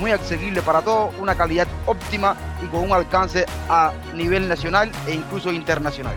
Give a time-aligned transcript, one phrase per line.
[0.00, 5.14] muy accesibles para todos, una calidad óptima y con un alcance a nivel nacional e
[5.14, 6.14] incluso internacional.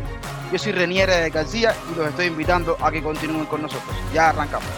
[0.52, 3.96] Yo soy Reniere García y los estoy invitando a que continúen con nosotros.
[4.14, 4.70] Ya arrancamos.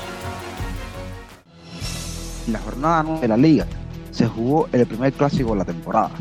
[2.48, 3.68] La jornada 9 de la liga
[4.12, 6.12] se jugó el primer clásico de la temporada.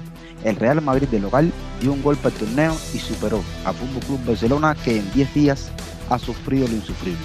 [0.42, 4.26] El Real Madrid de local dio un golpe al torneo y superó a Fútbol Club
[4.26, 5.70] Barcelona que en 10 días
[6.10, 7.18] ha sufrido lo insufrible.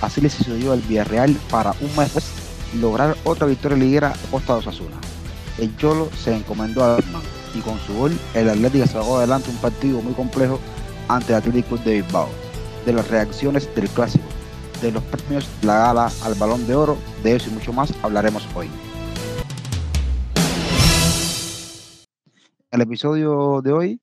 [0.00, 2.41] Así le sucedió al Villarreal para un mes
[2.80, 4.96] lograr otra victoria liguera a costa de Osasuna.
[5.58, 9.56] El Cholo se encomendó a Dortmund y con su gol el Atlético sacó adelante un
[9.56, 10.58] partido muy complejo
[11.08, 12.28] ante el Atlético de Bilbao.
[12.86, 14.24] De las reacciones del clásico,
[14.80, 18.46] de los premios, la gala al balón de oro, de eso y mucho más hablaremos
[18.54, 18.68] hoy.
[22.70, 24.00] En el episodio de hoy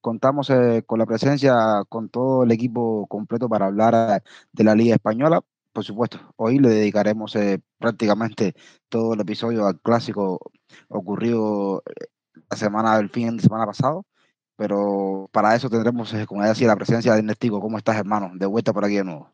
[0.00, 4.74] contamos eh, con la presencia con todo el equipo completo para hablar eh, de la
[4.74, 5.40] Liga Española.
[5.72, 8.54] Por supuesto, hoy le dedicaremos eh, prácticamente
[8.88, 10.40] todo el episodio al clásico
[10.88, 11.82] ocurrido
[12.50, 14.04] la semana del fin de semana pasado
[14.60, 17.62] pero para eso tendremos, eh, como decía, la presencia de Ernestico.
[17.62, 18.30] ¿Cómo estás, hermano?
[18.34, 19.32] De vuelta por aquí de nuevo.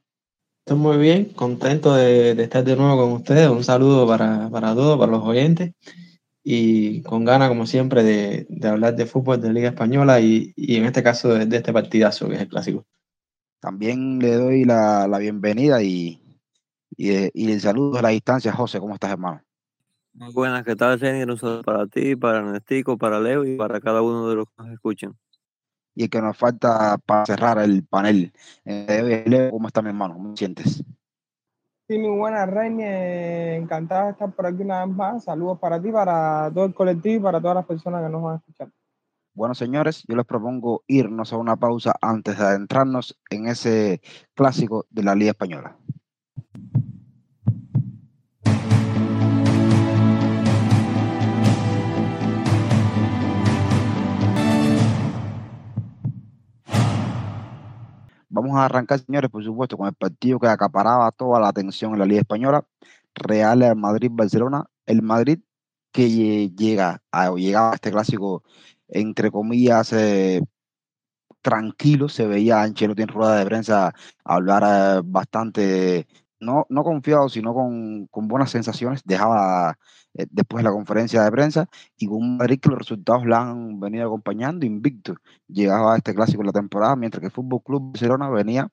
[0.64, 3.48] Estoy muy bien, contento de, estar de nuevo con ustedes.
[3.50, 5.72] Un saludo para, para, todos, para los oyentes.
[6.44, 10.76] Y con ganas, como siempre, de, de hablar de fútbol de Liga Española y, y
[10.76, 12.86] en este caso de, este partidazo que es el clásico.
[13.58, 16.22] También le doy la, la bienvenida y,
[16.96, 18.80] y, y, el saludo a la distancia, José.
[18.80, 19.42] ¿Cómo estás, hermano?
[20.14, 21.30] Muy buenas, ¿qué tal, Senir?
[21.30, 24.62] Un saludo para ti, para Ernestico, para Leo y para cada uno de los que
[24.62, 25.14] nos escuchan.
[25.94, 28.32] Y el que nos falta para cerrar el panel.
[28.64, 30.14] Eh, Leo, ¿cómo está mi hermano?
[30.14, 30.82] ¿Cómo te sientes?
[31.88, 32.82] Sí, muy buenas, Reini.
[32.82, 35.24] Encantado de estar por aquí una vez más.
[35.24, 38.34] Saludos para ti, para todo el colectivo y para todas las personas que nos van
[38.34, 38.68] a escuchar.
[39.34, 44.00] Bueno, señores, yo les propongo irnos a una pausa antes de adentrarnos en ese
[44.34, 45.76] clásico de la Liga Española.
[58.36, 62.00] Vamos a arrancar, señores, por supuesto, con el partido que acaparaba toda la atención en
[62.00, 62.66] la Liga Española,
[63.14, 64.66] Real Madrid-Barcelona.
[64.84, 65.40] El Madrid
[65.90, 68.44] que llega a, llegaba a este clásico,
[68.88, 70.42] entre comillas, eh,
[71.40, 73.94] tranquilo, se veía a Ancelotti en rueda de prensa
[74.24, 76.06] hablar eh, bastante,
[76.46, 79.78] no, no confiado, sino con, con buenas sensaciones, dejaba
[80.14, 81.68] eh, después de la conferencia de prensa
[81.98, 85.16] y con un Madrid que los resultados la han venido acompañando invicto.
[85.48, 88.68] Llegaba a este clásico en la temporada, mientras que el Fútbol Club Barcelona venía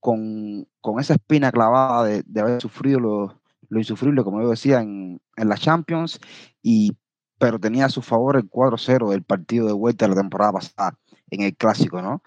[0.00, 5.20] con, con esa espina clavada de, haber sufrido lo, lo, insufrible, como yo decía, en,
[5.36, 6.20] en la Champions,
[6.62, 6.96] y,
[7.38, 10.98] pero tenía a su favor el 4-0 del partido de vuelta de la temporada pasada
[11.30, 12.22] en el clásico, ¿no?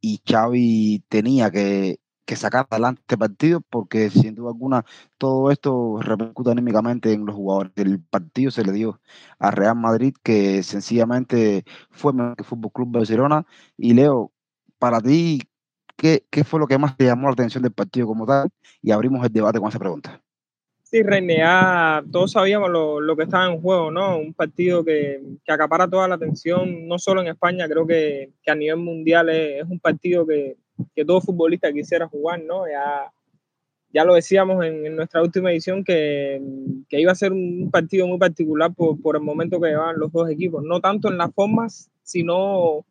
[0.00, 2.00] Y Xavi tenía que,
[2.30, 4.84] que sacar adelante este partido porque sin duda alguna
[5.18, 7.72] todo esto repercute anímicamente en los jugadores.
[7.74, 9.00] El partido se le dio
[9.40, 13.44] a Real Madrid que sencillamente fue mejor que Fútbol Club Barcelona.
[13.76, 14.30] Y Leo,
[14.78, 15.42] para ti,
[15.96, 18.48] ¿qué, ¿qué, fue lo que más te llamó la atención del partido como tal?
[18.80, 20.22] Y abrimos el debate con esa pregunta.
[20.84, 21.42] Sí, René,
[22.12, 24.18] todos sabíamos lo, lo, que estaba en juego, ¿no?
[24.18, 28.50] Un partido que, que, acapara toda la atención, no solo en España, creo que, que
[28.50, 30.56] a nivel mundial es, es un partido que,
[30.94, 32.66] que todo futbolista quisiera jugar, ¿no?
[32.68, 33.12] Ya,
[33.92, 36.40] ya lo decíamos en, nuestra última edición que,
[36.88, 40.12] que, iba a ser un partido muy particular por, por, el momento que llevaban los
[40.12, 42.84] dos equipos, no tanto en las formas, sino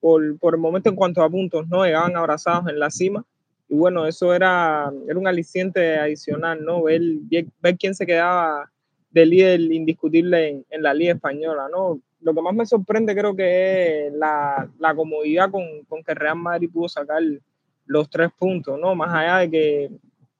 [0.00, 1.84] por, por el momento en cuanto a puntos, ¿no?
[1.84, 3.24] Llegaban abrazados en la cima
[3.68, 6.84] y bueno, eso era, era un aliciente adicional, ¿no?
[6.84, 7.02] Ver,
[7.60, 8.70] ver quién se quedaba
[9.10, 12.00] de líder indiscutible en la Liga Española, ¿no?
[12.26, 16.34] Lo que más me sorprende creo que es la, la comodidad con, con, que Real
[16.34, 17.22] Madrid pudo sacar
[17.86, 18.96] los tres puntos, ¿no?
[18.96, 19.90] Más allá de que,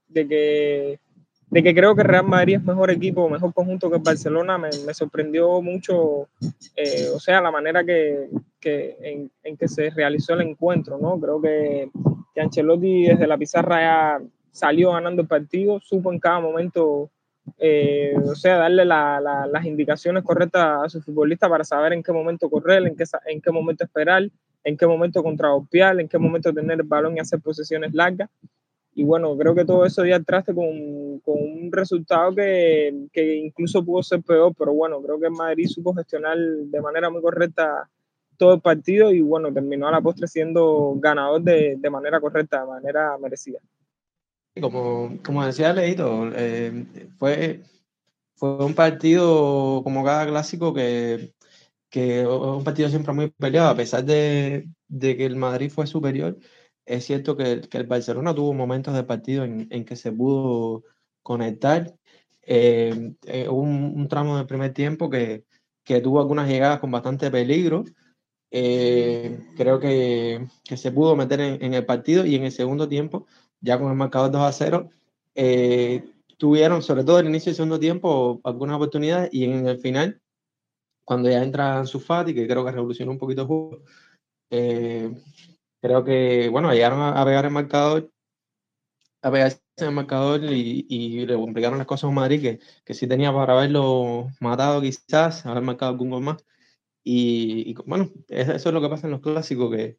[0.08, 1.00] de que,
[1.48, 5.62] de que creo que Real Madrid es mejor equipo, mejor conjunto que Barcelona, me, sorprendió
[5.62, 6.28] mucho,
[6.74, 11.20] eh, o sea, la manera que, que en, en, que se realizó el encuentro, ¿no?
[11.20, 11.88] Creo que,
[12.34, 17.12] que Ancelotti desde la pizarra ya salió ganando el partido, supo en cada momento
[17.58, 22.02] eh, o sea, darle la, la, las indicaciones correctas a su futbolista para saber en
[22.02, 24.28] qué momento correr, en qué, en qué momento esperar,
[24.64, 28.28] en qué momento contraopiar, en qué momento tener el balón y hacer posesiones largas.
[28.94, 32.92] Y bueno, creo que todo eso dio al traste con, un resultado que,
[33.44, 37.88] incluso pudo ser peor, pero bueno, creo que Madrid supo gestionar de manera muy correcta
[38.38, 42.66] todo el partido y bueno, terminó a la postre siendo ganador de manera correcta, de
[42.66, 43.60] manera merecida.
[44.60, 46.86] Como, como decía Leito, eh,
[47.18, 47.62] fue,
[48.36, 51.34] fue un partido como cada clásico que,
[51.90, 56.38] que un partido siempre muy peleado, a pesar de, de que el Madrid fue superior,
[56.86, 60.84] es cierto que, que, el Barcelona tuvo momentos de partido en, en que se pudo
[61.22, 61.94] conectar.
[62.42, 65.44] Eh, eh, un, un, tramo del primer tiempo que,
[65.84, 67.84] que, tuvo algunas llegadas con bastante peligro.
[68.52, 72.88] Eh, creo que, que, se pudo meter en, en, el partido y en el segundo
[72.88, 73.26] tiempo,
[73.66, 74.90] ya con el marcador 2 a 0,
[75.34, 76.04] eh,
[76.38, 80.20] tuvieron, sobre todo en el inicio del segundo tiempo, algunas oportunidades y en el final,
[81.04, 83.82] cuando ya entra su Fati, que creo que revolucionó un poquito el juego,
[84.50, 85.12] eh,
[85.80, 88.10] creo que, bueno, llegaron a, a pegar el marcador,
[89.22, 93.06] a pegarse el marcador y, y, le complicaron las cosas a Madrid, que, que sí
[93.06, 96.44] tenía para haberlo matado quizás, haber marcado algún gol más.
[97.04, 99.98] Y, y, bueno, eso es lo que pasa en los clásicos, que,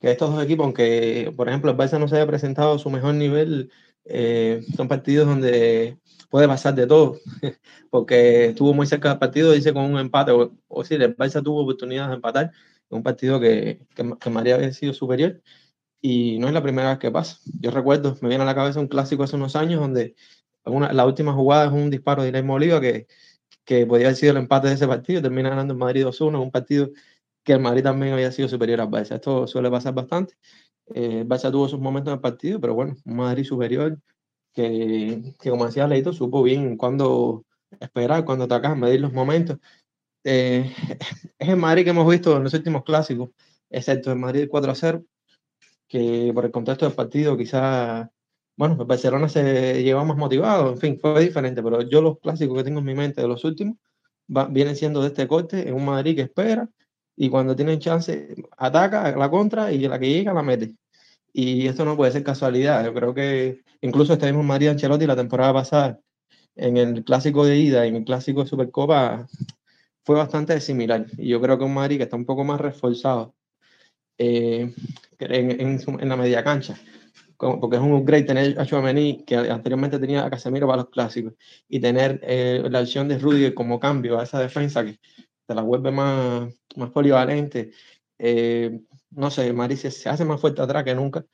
[0.00, 2.90] que estos dos equipos, aunque por ejemplo el Barça no se haya presentado a su
[2.90, 3.70] mejor nivel,
[4.04, 5.98] eh, son partidos donde
[6.30, 7.18] puede pasar de todo,
[7.90, 11.42] porque estuvo muy cerca del partido, dice con un empate, o, o sí, el Barça
[11.42, 12.52] tuvo oportunidades de empatar,
[12.90, 15.42] un partido que, que, que María había sido superior,
[16.00, 17.38] y no es la primera vez que pasa.
[17.60, 20.14] Yo recuerdo, me viene a la cabeza un clásico hace unos años donde
[20.64, 23.06] una, la última jugada es un disparo de Irene Oliva que,
[23.64, 26.50] que podía haber sido el empate de ese partido, termina ganando el Madrid 2-1, un
[26.50, 26.90] partido
[27.48, 29.14] que el Madrid también había sido superior al Barça.
[29.14, 30.34] Esto suele pasar bastante.
[30.94, 33.98] Eh, el Barça tuvo sus momentos en el partido, pero bueno, un Madrid superior
[34.52, 37.46] que, que como decía Leito, supo bien cuándo
[37.80, 39.58] esperar, cuándo atacar, medir los momentos.
[40.24, 40.70] Eh,
[41.38, 43.30] es el Madrid que hemos visto en los últimos clásicos,
[43.70, 45.06] excepto el Madrid 4-0,
[45.88, 48.10] que por el contexto del partido quizás,
[48.58, 52.58] bueno, el Barcelona se llevó más motivado, en fin, fue diferente, pero yo los clásicos
[52.58, 53.78] que tengo en mi mente de los últimos
[54.36, 56.68] va, vienen siendo de este corte, en un Madrid que espera
[57.20, 60.74] y cuando tienen chance ataca la contra y la que llega la mete.
[61.32, 65.16] Y esto no puede ser casualidad, yo creo que incluso este mismo Madrid Ancelotti la
[65.16, 66.00] temporada pasada
[66.54, 69.26] en el clásico de ida y en el clásico de Supercopa
[70.04, 71.06] fue bastante similar.
[71.18, 73.34] Y yo creo que un Madrid que está un poco más reforzado
[74.16, 74.72] eh,
[75.18, 76.76] en, en, en, la media cancha,
[77.36, 81.34] porque es un upgrade tener a Chouameni, que anteriormente tenía a Casemiro para los clásicos,
[81.68, 84.98] y tener eh, la opción de Rudy como cambio a esa defensa que
[85.48, 87.72] te la vuelve más, más polivalente.
[88.18, 88.80] Eh,
[89.10, 91.24] no sé, Maricia se hace más fuerte atrás que nunca,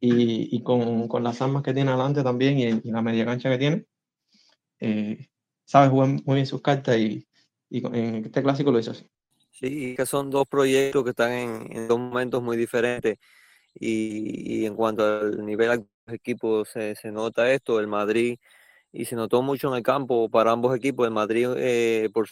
[0.00, 3.58] y, y con, con, las armas que tiene adelante también y, la media cancha que
[3.58, 3.86] tiene,
[4.80, 5.28] eh,
[5.64, 7.26] sabe jugar muy bien sus cartas y,
[7.68, 9.10] y en este clásico lo hizo así.
[9.50, 13.18] Sí, que son dos proyectos que están en, dos momentos muy diferentes.
[13.74, 15.76] Y, en cuanto al nivel de
[16.06, 17.80] los equipos, se, se, nota esto.
[17.80, 18.38] El Madrid,
[18.92, 21.06] y se notó mucho en el campo para ambos equipos.
[21.06, 22.28] El Madrid, eh, por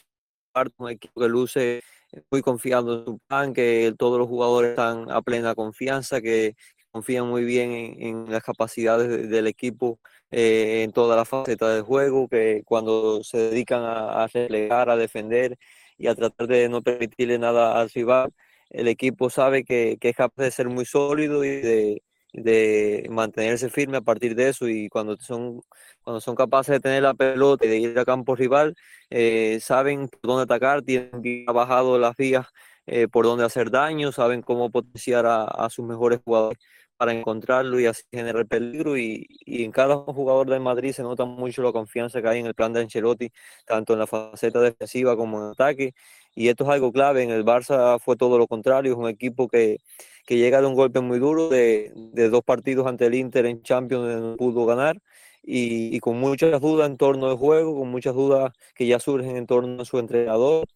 [0.78, 1.82] un equipo que luce
[2.30, 6.54] muy confiado en su plan, que todos los jugadores están a plena confianza, que
[6.90, 9.98] confían muy bien en, las capacidades de, del equipo
[10.30, 14.96] eh, en toda la faceta del juego, que cuando se dedican a, a relegar, a
[14.96, 15.56] defender
[15.98, 18.30] y a tratar de no permitirle nada al rival.
[18.70, 22.02] El equipo sabe que, que es capaz de ser muy sólido y de,
[22.34, 25.62] de, mantenerse firme a partir de eso y cuando son,
[26.02, 28.75] cuando son capaces de tener la pelota y de ir a campo rival,
[29.10, 32.46] eh, saben por dónde atacar, tienen bien bajado las vías
[32.86, 36.59] eh, por dónde hacer daño, saben cómo potenciar a, a sus mejores jugadores
[36.96, 38.96] para encontrarlo y así generar peligro.
[38.98, 42.46] Y, y, en cada jugador del Madrid se nota mucho la confianza que hay en
[42.46, 43.30] el plan de Ancelotti,
[43.66, 45.94] tanto en la faceta defensiva como en ataque.
[46.34, 47.22] Y esto es algo clave.
[47.22, 49.78] En el Barça fue todo lo contrario, es un equipo que,
[50.26, 53.62] que llega de un golpe muy duro, de, de dos partidos ante el Inter en
[53.62, 54.98] Champions donde no pudo ganar.
[55.42, 59.36] Y, y, con muchas dudas en torno al juego, con muchas dudas que ya surgen
[59.36, 60.66] en torno a su entrenador,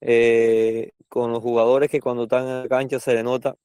[0.00, 3.56] eh, con los jugadores que cuando están en la cancha se le nota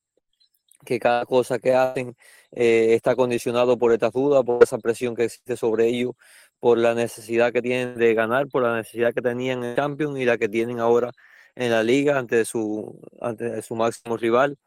[0.84, 2.16] que cada cosa que hacen
[2.52, 6.13] eh, está condicionado por estas dudas, por esa presión que existe sobre ellos,
[6.60, 10.20] por la necesidad que tienen de ganar, por la necesidad que tenían en el Champions
[10.20, 11.12] y la que tienen ahora
[11.56, 14.58] en la liga ante su, ante su máximo rival.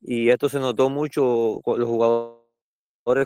[0.00, 2.38] Y esto se notó mucho con los jugadores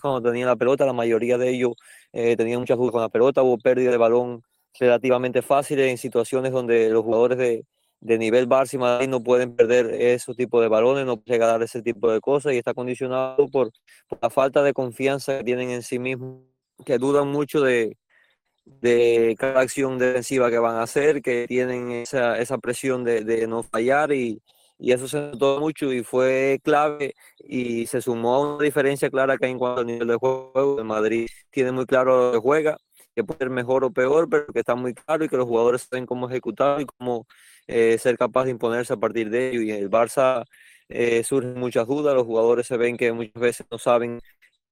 [0.01, 1.73] cuando tenían la pelota, la mayoría de ellos
[2.13, 4.43] eh, tenían muchas dudas con la pelota, hubo pérdida de balón
[4.79, 7.65] relativamente fáciles en situaciones donde los jugadores de,
[8.03, 11.65] de nivel Barça y Madrid no pueden perder ese tipo de balones, no pueden a
[11.65, 13.71] ese tipo de cosas y está condicionado por,
[14.09, 16.43] por, la falta de confianza que tienen en sí mismos,
[16.85, 17.97] que dudan mucho de,
[18.65, 23.47] de cada acción defensiva que van a hacer, que tienen esa, esa presión de, de
[23.47, 24.43] no fallar y,
[24.79, 29.37] y, eso se notó mucho y fue clave y se sumó a una diferencia clara
[29.39, 30.77] que hay en cuanto al nivel de juego.
[30.79, 32.77] El Madrid tiene muy claro lo que juega,
[33.15, 35.83] que puede ser mejor o peor, pero que está muy claro y que los jugadores
[35.89, 37.27] saben cómo ejecutar y cómo
[37.67, 39.63] eh, ser capaz de imponerse a partir de ello.
[39.63, 40.45] Y el Barça
[40.89, 44.21] eh, surgen muchas dudas, los jugadores se ven que muchas veces no saben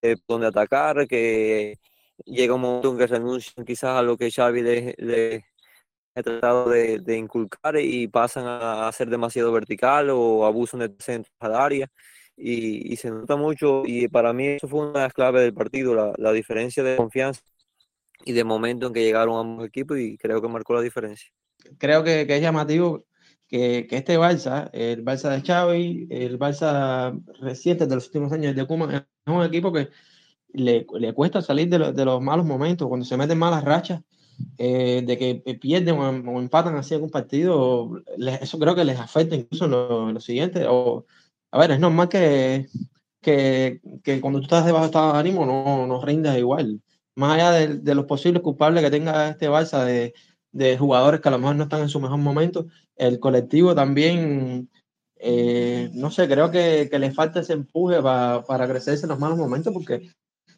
[0.03, 1.79] eh, dónde atacar, que
[2.25, 5.45] llega un momento en que renuncian quizás a lo que Xavi le,
[6.15, 11.55] ha tratado de, inculcar y pasan a, ser demasiado vertical o abusan de centro al
[11.55, 11.89] área.
[12.37, 16.15] Y, se nota mucho y para mí eso fue una de las claves del partido,
[16.17, 17.43] la diferencia de confianza
[18.25, 21.31] y de momento en que llegaron ambos equipos y creo que marcó la diferencia.
[21.79, 23.07] Creo que, que es llamativo
[23.49, 28.55] que, que, este Barça, el Barça de Xavi, el Barça reciente de los últimos años
[28.55, 29.90] de Kuma, es un equipo que
[30.52, 34.02] le, le cuesta salir de, de, los malos momentos, cuando se meten malas rachas,
[34.59, 38.02] eh, de que pierden o, empatan así algún partido,
[38.40, 40.67] eso creo que les afecta incluso en lo, lo, siguiente.
[40.69, 41.07] O,
[41.50, 42.69] a ver, es normal que,
[43.21, 46.81] que, que cuando tú estás debajo de estado de ánimo no, no rindas igual
[47.21, 50.14] más allá de, los posibles culpables que tenga este Barça de,
[50.52, 52.66] de, jugadores que a lo mejor no están en su mejor momento,
[52.97, 54.69] el colectivo también,
[55.16, 59.19] eh, no sé, creo que, que, le falta ese empuje para, para crecerse en los
[59.19, 60.11] malos momentos porque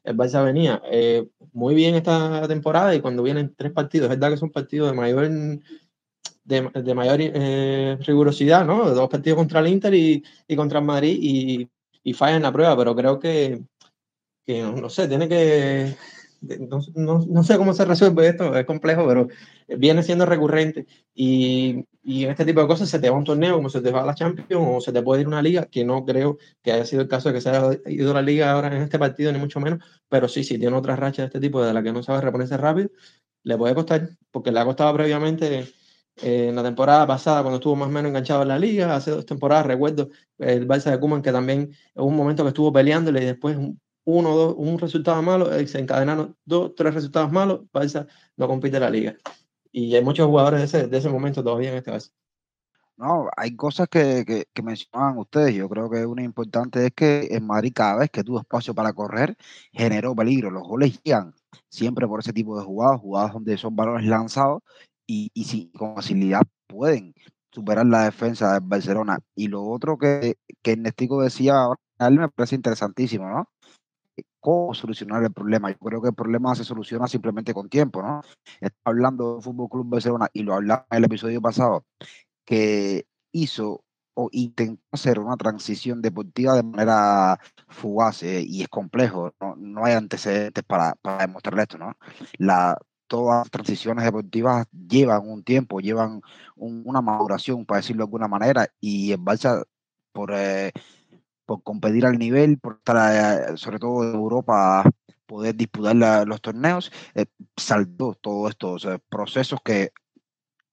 [0.04, 4.30] el Barça venía eh, muy bien esta temporada y cuando vienen tres partidos, es verdad
[4.30, 5.30] que son partidos de mayor
[6.44, 8.90] de, de mayor eh, rigurosidad, ¿no?
[8.90, 11.68] Dos partidos contra el Inter y, y contra el Madrid y,
[12.02, 13.62] y fallan la prueba, pero creo que,
[14.44, 15.94] que no sé, tiene que
[16.94, 19.28] no, no, sé cómo se resuelve esto, es complejo, pero
[19.68, 20.86] viene siendo recurrente.
[21.14, 24.02] Y, y este tipo de cosas se te va un torneo como se te va
[24.02, 26.84] a la Champions o se te puede ir una liga, que no creo que haya
[26.84, 29.38] sido el caso de que se haya ido la liga ahora en este partido, ni
[29.38, 32.02] mucho menos, pero sí, sí, tiene otra racha de este tipo de la que no
[32.02, 32.90] sabe reponerse rápido,
[33.44, 35.72] le puede costar, porque le ha costado previamente
[36.16, 39.10] eh, en la temporada pasada, cuando estuvo más o menos enganchado en la liga, hace
[39.12, 43.22] dos temporadas, recuerdo el Barça de Kuman, que también en un momento que estuvo peleándole
[43.22, 43.56] y después
[44.04, 48.06] uno dos, un resultado malo, eh, se encadenaron dos, tres resultados malos, Barça
[48.36, 49.16] no compite la liga.
[49.70, 52.10] Y hay muchos jugadores de ese, de ese momento todavía en este caso.
[52.96, 55.54] No, hay cosas que, que, que, mencionaban ustedes.
[55.54, 58.92] Yo creo que una importante es que en Madrid cada vez que tuvo espacio para
[58.92, 59.36] correr,
[59.72, 60.50] generó peligro.
[60.50, 61.34] Los goles llegan
[61.68, 64.62] siempre por ese tipo de jugadas, jugadas donde son balones lanzados
[65.06, 67.14] y, y si con facilidad pueden
[67.50, 69.18] superar la defensa del Barcelona.
[69.34, 71.66] Y lo otro que, que Nestico decía
[71.98, 73.48] a él me parece interesantísimo, ¿no?
[74.42, 75.70] Cómo solucionar el problema.
[75.70, 78.22] Yo creo que el problema se soluciona simplemente con tiempo, ¿no?
[78.60, 81.86] Está hablando del Fútbol Club Barcelona y lo hablaba en el episodio pasado,
[82.44, 83.84] que hizo
[84.14, 89.84] o intentó hacer una transición deportiva de manera fugaz eh, y es complejo, no, no
[89.84, 91.96] hay antecedentes para, para demostrar esto, ¿no?
[92.38, 96.20] La, todas las transiciones deportivas llevan un tiempo, llevan
[96.56, 99.64] una maduración, para decirlo de alguna manera, y el Barça,
[100.12, 100.72] por eh,
[101.60, 104.84] competir al nivel, por eh, sobre todo en Europa,
[105.26, 107.26] poder disputar los torneos, eh,
[108.20, 109.92] todos estos procesos que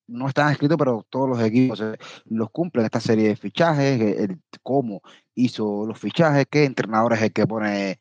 [0.10, 4.42] no están escritos, pero todos los equipos eh, los cumplen, esta serie de fichajes, el,
[4.64, 5.02] cómo
[5.36, 8.00] hizo los fichajes, qué entrenador es el que pone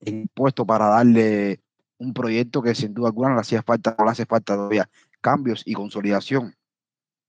[0.00, 1.60] el puesto para darle
[1.98, 5.62] un proyecto que sin duda alguna le hacía falta, no le hace falta todavía cambios
[5.64, 6.54] y consolidación.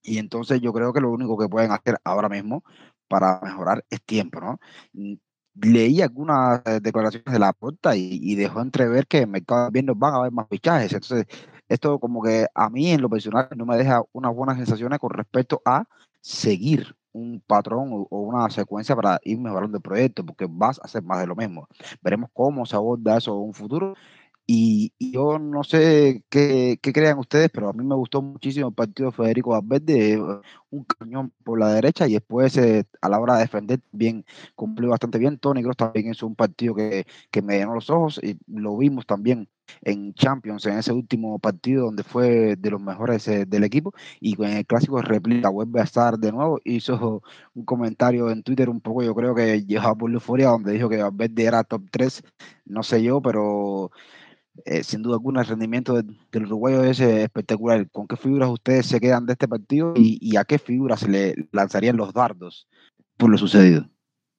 [0.02, 2.64] Y entonces yo creo que lo único que pueden hacer ahora mismo
[3.08, 4.60] para mejorar es tiempo, ¿no?
[4.92, 5.14] Mm,
[5.62, 10.14] leí algunas eh, declaraciones de la puerta y, dejó entrever que en mercado viendo van
[10.14, 10.92] a haber más fichajes.
[10.92, 11.26] Entonces,
[11.68, 15.10] esto como que a mí en lo personal no me deja unas buenas sensaciones con
[15.10, 15.84] respecto a
[16.20, 21.02] seguir un patrón o, una secuencia para ir mejorando el proyecto, porque vas a hacer
[21.02, 21.66] más de lo mismo.
[22.02, 23.94] Veremos cómo se aborda eso en un futuro
[24.50, 28.74] y, yo no sé qué, qué, crean ustedes, pero a mí me gustó muchísimo el
[28.74, 30.18] partido de Federico Valverde,
[30.70, 34.24] un cañón por la derecha y después eh, a la hora de defender bien
[34.54, 35.38] cumplió bastante bien.
[35.38, 39.04] Tony Kroos también hizo un partido que, que me llenó los ojos y lo vimos
[39.06, 39.48] también
[39.82, 44.34] en Champions, en ese último partido donde fue de los mejores eh, del equipo y
[44.34, 46.58] con el clásico replica vuelve a estar de nuevo.
[46.64, 47.22] Hizo
[47.54, 51.02] un comentario en Twitter un poco, yo creo que llevaba por euforia, donde dijo que
[51.02, 52.22] Valverde era top 3,
[52.64, 53.90] no sé yo, pero
[54.64, 57.88] eh, sin duda alguna el rendimiento del, uruguayo es espectacular.
[57.90, 61.34] ¿Con qué figuras ustedes se quedan de este partido y, a qué figuras se le
[61.52, 62.68] lanzarían los dardos
[63.16, 63.88] por lo sucedido?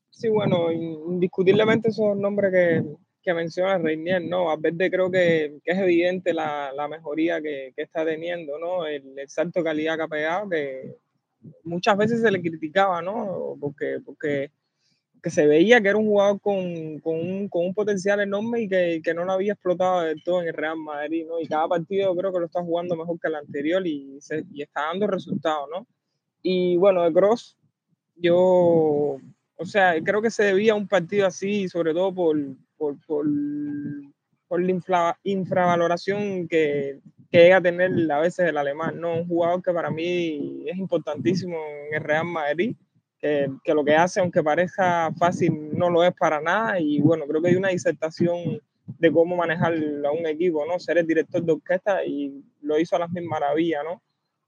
[0.09, 2.83] Sí, bueno, indiscutiblemente esos nombres que,
[3.21, 4.49] que menciona Reinier, ¿no?
[4.49, 8.85] A verde creo que, que, es evidente la, la mejoría que, que, está teniendo, ¿no?
[8.85, 10.95] El, el, salto de calidad que ha pegado, que
[11.63, 13.55] muchas veces se le criticaba, ¿no?
[13.59, 14.51] Porque, porque
[15.21, 18.69] que se veía que era un jugador con, con, un, con un, potencial enorme y
[18.69, 21.39] que, que, no lo había explotado del todo en el Real Madrid, ¿no?
[21.39, 24.61] Y cada partido creo que lo está jugando mejor que el anterior y, se, y
[24.61, 25.87] está dando resultados, ¿no?
[26.41, 27.57] Y bueno, de Cross,
[28.15, 29.17] yo,
[29.55, 32.37] o sea, creo que se debía a un partido así, sobre todo por,
[32.77, 33.25] por, por,
[34.47, 36.99] por la infra, infravaloración que,
[37.31, 39.15] que llega a tener a veces el alemán, ¿no?
[39.15, 41.57] Un jugador que para mí es importantísimo
[41.87, 42.75] en el Real Madrid,
[43.19, 46.79] que, lo que hace, aunque parezca fácil, no lo es para nada.
[46.79, 50.79] Y bueno, creo que hay una disertación de cómo manejar a un equipo, ¿no?
[50.79, 54.01] Ser el director de orquesta y lo hizo a las mil maravillas, ¿no?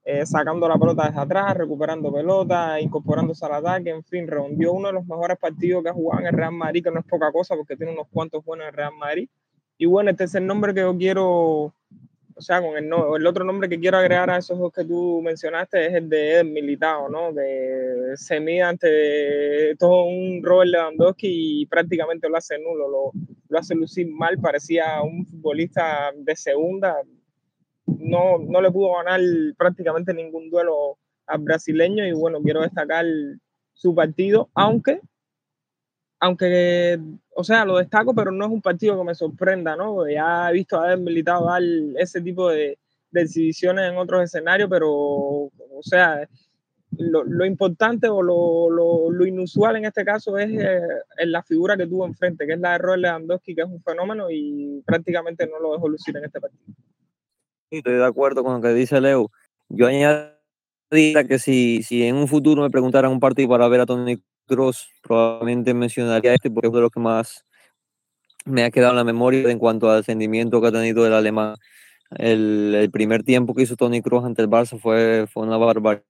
[0.03, 4.87] Eh, sacando la pelota desde atrás, recuperando pelota, incorporándose al ataque, en fin, reunió uno
[4.87, 7.31] de los mejores partidos que ha jugado en el Real Madrid, que no es poca
[7.31, 9.29] cosa porque tiene unos cuantos buenos en el Real Madrid.
[9.77, 11.73] Y bueno, este es el nombre que yo quiero
[12.41, 15.21] o sea, con el, el otro nombre que quiero agregar a esos dos que tú
[15.23, 17.31] mencionaste es el de Ed Militao, ¿no?
[17.35, 23.11] Que se mide ante todo un Robert Lewandowski y prácticamente lo hace nulo, lo,
[23.47, 26.95] lo hace lucir mal, parecía un futbolista de segunda,
[27.85, 29.21] no, no le pudo ganar
[29.55, 33.05] prácticamente ningún duelo al brasileño y bueno, quiero destacar
[33.71, 34.99] su partido, aunque
[36.21, 36.99] aunque,
[37.35, 40.07] o sea, lo destaco, pero no es un partido que me sorprenda, ¿no?
[40.07, 41.63] Ya he visto a haber militado dar
[41.97, 42.77] ese tipo de,
[43.09, 46.29] de, exhibiciones en otros escenarios, pero, o sea,
[46.91, 50.79] lo, lo importante o lo, lo, lo, inusual en este caso es eh,
[51.17, 53.81] en la figura que tuvo enfrente, que es la de Robert Lewandowski, que es un
[53.81, 56.63] fenómeno y prácticamente no lo dejó lucir en este partido.
[57.71, 59.31] Estoy de acuerdo con lo que dice Leo.
[59.69, 63.85] Yo añadiría que si, si en un futuro me preguntaran un partido para ver a
[63.87, 67.45] Tony Cross, probablemente mencionaría este porque es de los que más
[68.45, 71.55] me ha quedado en la memoria en cuanto al ascendimiento que ha tenido el alemán.
[72.17, 76.03] El, el primer tiempo que hizo Tony Cross ante el Barça fue, fue una barbaridad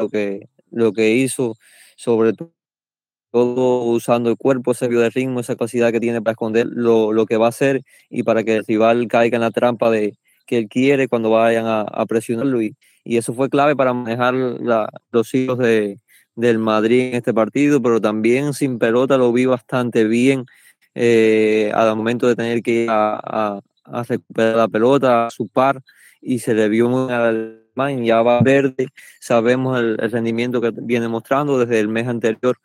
[0.00, 1.56] lo que, lo que hizo,
[1.96, 7.12] sobre todo usando el cuerpo, ese de ritmo, esa capacidad que tiene para esconder lo,
[7.12, 10.16] lo, que va a hacer y para que el rival caiga en la trampa de
[10.46, 12.62] que él quiere cuando vayan a, a presionarlo.
[12.62, 15.98] Y, y, eso fue clave para manejar la, los hilos de,
[16.36, 20.46] del Madrid en este partido, pero también sin pelota lo vi bastante bien
[20.94, 25.82] eh, al momento de tener que ir a, a, recuperar la pelota, a su par,
[26.20, 27.66] y se le vio muy al
[28.04, 28.88] ya va verde,
[29.20, 32.58] sabemos el, rendimiento que viene mostrando desde el mes anterior.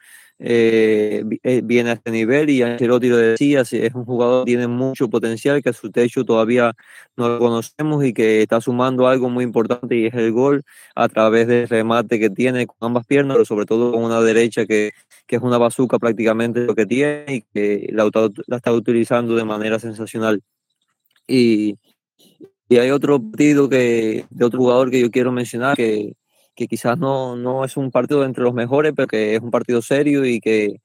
[0.43, 4.67] Eh, eh viene a este nivel y Ancelotti lo decía, es un jugador que tiene
[4.67, 6.73] mucho potencial, que a su techo todavía
[7.15, 10.63] no lo conocemos y que está sumando algo muy importante y es el gol
[10.95, 14.65] a través del remate que tiene con ambas piernas, pero sobre todo con una derecha
[14.65, 14.93] que,
[15.27, 18.09] que es una bazuca prácticamente lo que tiene y que la,
[18.47, 20.41] la está utilizando de manera sensacional.
[21.27, 21.77] Y,
[22.67, 26.15] y hay otro partido que, de otro jugador que yo quiero mencionar que
[26.61, 29.81] que quizás no, no es un partido entre los mejores, pero que es un partido
[29.81, 30.79] serio y que,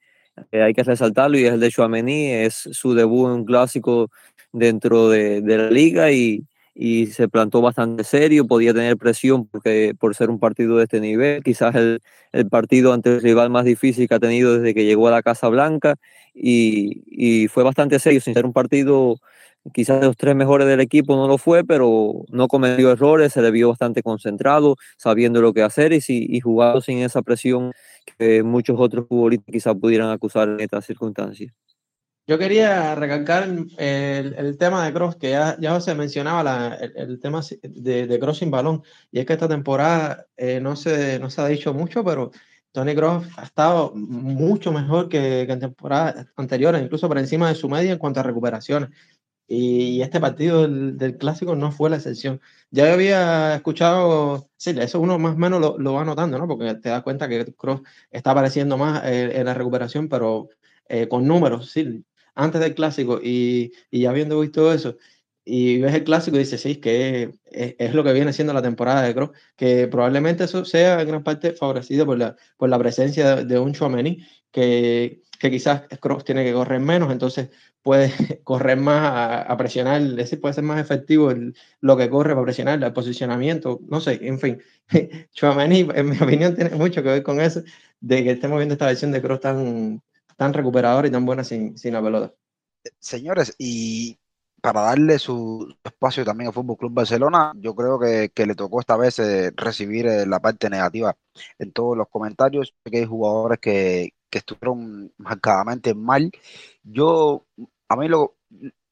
[0.52, 4.10] hay que resaltarlo, y es el de Chouameni, es su debut en un clásico
[4.52, 9.94] dentro de, de la liga y, y, se plantó bastante serio, podía tener presión porque,
[9.98, 12.00] por ser un partido de este nivel, quizás el,
[12.32, 15.22] el partido ante el rival más difícil que ha tenido desde que llegó a la
[15.22, 15.96] Casa Blanca,
[16.34, 19.18] y, y fue bastante serio, sin ser un partido
[19.72, 23.42] quizás de los tres mejores del equipo no lo fue, pero no cometió errores, se
[23.42, 27.72] le vio bastante concentrado, sabiendo lo que hacer y, si, y jugando sin esa presión
[28.18, 31.52] que muchos otros futbolistas quizás pudieran acusar en estas circunstancias.
[32.28, 33.44] Yo quería recalcar
[33.78, 38.06] el, el tema de Cross, que ya, ya se mencionaba la, el, el, tema de,
[38.08, 41.46] de, Cross sin balón, y es que esta temporada eh, no, se, no se ha
[41.46, 42.32] dicho mucho, pero
[42.72, 47.54] Tony Cross ha estado mucho mejor que, que en temporadas anteriores, incluso por encima de
[47.54, 48.90] su media en cuanto a recuperaciones.
[49.48, 52.40] Y este partido del, clásico no fue la excepción.
[52.70, 56.48] Ya había escuchado, sí, eso uno más o menos lo, lo va notando, ¿no?
[56.48, 60.48] Porque te das cuenta que Cross está apareciendo más eh, en la recuperación, pero
[60.88, 62.04] eh, con números, sí,
[62.34, 63.20] antes del clásico.
[63.22, 64.96] Y, y habiendo visto eso,
[65.44, 68.62] y ves el clásico y dices, sí, que es, es, lo que viene siendo la
[68.62, 72.78] temporada de Cross, que probablemente eso sea en gran parte favorecido por la, por la
[72.80, 77.50] presencia de, de un Chouameni, que, que quizás Cross tiene que correr menos, entonces
[77.86, 78.10] puede
[78.42, 82.44] correr más a, a presionar, ese puede ser más efectivo el, lo que corre para
[82.44, 84.60] presionar, el posicionamiento, no sé, en fin.
[85.32, 87.62] Chouameni, en mi opinión, tiene mucho que ver con eso,
[88.00, 90.02] de que estemos viendo esta versión de Cross tan,
[90.36, 92.34] tan recuperadora y tan buena sin, sin la pelota.
[92.98, 94.18] Señores, y
[94.60, 98.80] para darle su espacio también al Fútbol Club Barcelona, yo creo que, que, le tocó
[98.80, 101.16] esta vez eh, recibir eh, la parte negativa
[101.60, 106.30] en todos los comentarios, que hay jugadores que, que estuvieron marcadamente mal.
[106.82, 107.46] Yo
[107.88, 108.36] a mí lo,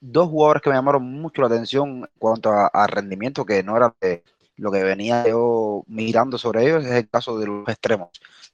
[0.00, 3.94] dos jugadores que me llamaron mucho la atención en cuanto a, rendimiento, que no era
[4.00, 4.22] de,
[4.57, 8.11] lo que venía yo mirando sobre ellos, es el caso de los extremos.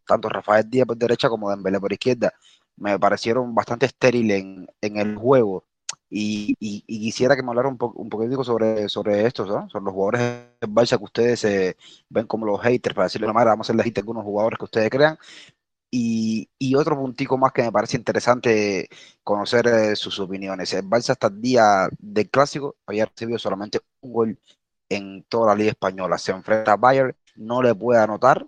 [0.07, 2.33] Tanto Rafael Díaz por derecha como Dembélé por izquierda.
[2.77, 4.43] Me parecieron bastante estériles
[4.81, 5.65] en, el juego.
[6.09, 9.69] Y, y, y, quisiera que me hablara un, po un poquitico sobre, sobre estos, ¿no?
[9.71, 10.21] sobre los jugadores
[10.61, 11.77] del Barça que ustedes eh,
[12.09, 14.25] ven como los haters, para decirlo de una manera, vamos a hacerle hit a algunos
[14.25, 15.19] jugadores que ustedes crean,
[15.91, 18.89] y, y, otro puntico más que me parece interesante
[19.25, 20.73] conocer eh, sus opiniones.
[20.75, 24.39] El Barça hasta el día del clásico había recibido solamente un gol
[24.89, 26.19] en toda la liga española.
[26.19, 28.47] Se enfrenta a Bayern, no le puede anotar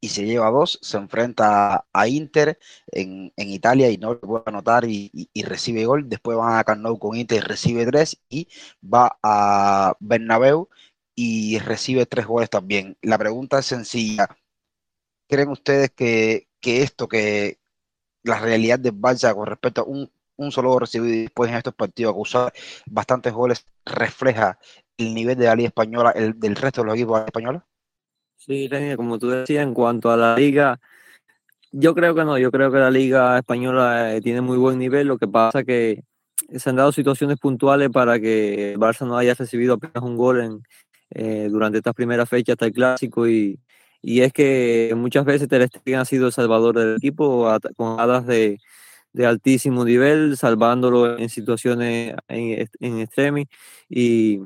[0.00, 0.78] y se lleva dos.
[0.82, 6.08] Se enfrenta a Inter en, Italia y no le puede anotar y, recibe gol.
[6.08, 8.48] Después va a Camp con Inter y recibe tres y
[8.82, 10.68] va a Bernabéu
[11.14, 12.96] y recibe tres goles también.
[13.02, 14.28] La pregunta es sencilla.
[15.32, 17.56] ¿Creen ustedes que, esto, que
[18.22, 20.10] la realidad de Barça con respecto a un,
[20.52, 22.52] solo gol recibido después en estos partidos, acusar
[22.84, 24.58] bastantes goles, refleja
[24.98, 27.62] el nivel de la Liga Española, el del resto de los equipos españoles?
[28.36, 30.78] Sí, como tú decías, en cuanto a la Liga,
[31.70, 35.06] yo creo que no, yo creo que la Liga Española eh, tiene muy buen nivel,
[35.06, 36.04] lo que pasa que
[36.54, 40.62] se han dado situaciones puntuales para que Barça no haya recibido apenas un gol en,
[41.08, 43.58] eh, durante estas primeras fechas hasta el clásico y,
[44.02, 48.26] y es que muchas veces Ter Stegen ha sido el salvador del equipo con hadas
[48.26, 48.58] de,
[49.12, 53.46] de altísimo nivel, salvándolo en situaciones en, en extremis
[53.88, 54.40] y,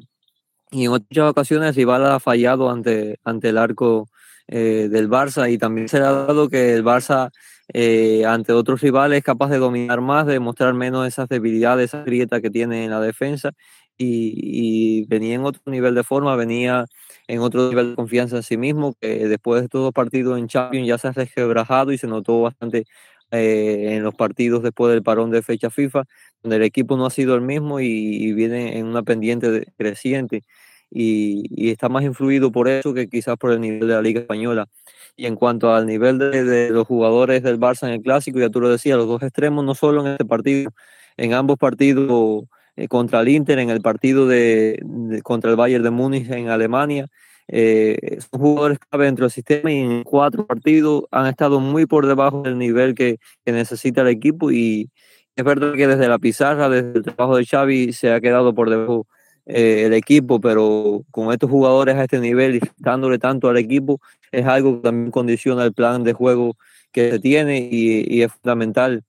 [0.70, 4.08] y, en otras ocasiones rival ha fallado ante, ante el arco
[4.48, 7.32] eh, del Barça y también se ha dado que el Barça
[7.72, 12.04] eh, ante otros rivales es capaz de dominar más, de mostrar menos esas debilidades, esa
[12.04, 13.52] grieta que tiene en la defensa
[13.98, 16.84] y, venía en otro nivel de forma, venía
[17.28, 20.48] en otro nivel de confianza en sí mismo, que después de estos dos partidos en
[20.48, 22.84] Champions ya se ha resquebrajado y se notó bastante
[23.32, 26.04] eh, en los partidos después del parón de fecha FIFA,
[26.42, 30.44] donde el equipo no ha sido el mismo y, viene en una pendiente creciente
[30.90, 34.68] y, está más influido por eso que quizás por el nivel de la Liga Española.
[35.16, 38.50] Y en cuanto al nivel de, de los jugadores del Barça en el clásico, ya
[38.50, 40.70] tú lo decías, los dos extremos, no solo en este partido,
[41.16, 42.44] en ambos partidos
[42.76, 44.82] eh, contra el Inter, en el partido de,
[45.22, 47.08] contra el Bayern de Múnich en Alemania.
[47.48, 52.06] Eh, son jugadores clave dentro del sistema y en cuatro partidos han estado muy por
[52.06, 54.90] debajo del nivel que, que necesita el equipo y
[55.36, 58.68] es verdad que desde la pizarra, desde el trabajo de Xavi se ha quedado por
[58.68, 59.06] debajo
[59.46, 64.00] eh, el equipo, pero con estos jugadores a este nivel y dándole tanto al equipo
[64.32, 66.56] es algo que también condiciona el plan de juego
[66.90, 69.04] que se tiene y, y es fundamental.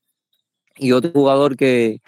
[0.78, 2.02] Y otro jugador que,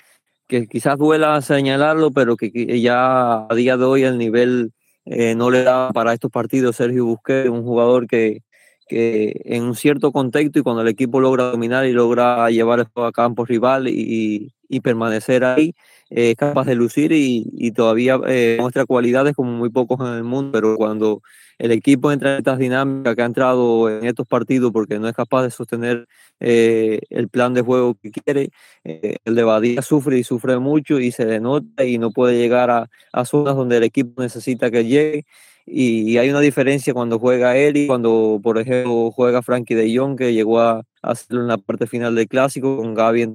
[0.49, 4.73] que quizás duela señalarlo, pero que, ya a día de hoy el nivel
[5.05, 6.75] eh, no le da para estos partidos.
[6.75, 8.41] Sergio Busquets, un jugador que,
[8.87, 13.11] que en un cierto contexto y cuando el equipo logra dominar y logra llevar a
[13.11, 15.75] campo rival y, y permanecer ahí,
[16.09, 20.23] es capaz de lucir y, y todavía eh, muestra cualidades como muy pocos en el
[20.23, 21.21] mundo, pero cuando
[21.59, 25.15] el equipo entra en estas dinámicas que ha entrado en estos partidos porque no es
[25.15, 26.07] capaz de sostener
[26.39, 28.49] eh, el plan de juego que quiere.
[28.83, 32.69] Eh, el de Badía sufre y sufre mucho y se denota y no puede llegar
[32.71, 35.25] a, zonas donde el equipo necesita que llegue.
[35.65, 40.17] Y, hay una diferencia cuando juega él y cuando, por ejemplo, juega Frankie de Jong,
[40.17, 43.27] que llegó a, hacerlo en la parte final del clásico con Gaby